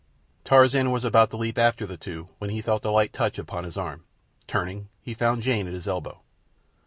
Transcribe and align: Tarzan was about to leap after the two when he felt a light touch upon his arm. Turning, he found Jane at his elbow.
Tarzan 0.43 0.89
was 0.89 1.05
about 1.05 1.29
to 1.29 1.37
leap 1.37 1.59
after 1.59 1.85
the 1.85 1.95
two 1.95 2.27
when 2.39 2.49
he 2.49 2.63
felt 2.63 2.83
a 2.83 2.89
light 2.89 3.13
touch 3.13 3.37
upon 3.37 3.65
his 3.65 3.77
arm. 3.77 4.03
Turning, 4.47 4.89
he 4.99 5.13
found 5.13 5.43
Jane 5.43 5.67
at 5.67 5.75
his 5.75 5.87
elbow. 5.87 6.21